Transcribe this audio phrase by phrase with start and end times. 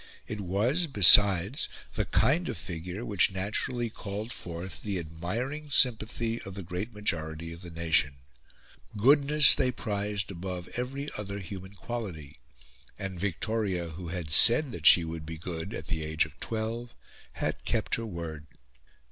[0.27, 6.55] It was, besides, the kind of figure which naturally called forth the admiring sympathy of
[6.55, 8.15] the great majority of the nation.
[8.97, 12.39] Goodness they prized above every other human quality;
[12.97, 16.95] and Victoria, who had said that she would be good at the age of twelve,
[17.33, 18.47] had kept her word.